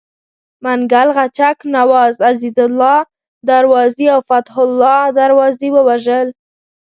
منګل 0.63 1.09
غچک 1.17 1.57
نواز، 1.75 2.13
عزیزالله 2.29 2.97
دروازي 3.49 4.05
او 4.13 4.19
فتح 4.29 4.55
الله 4.65 5.01
دروازي 5.19 5.69
ووژل. 5.71 6.27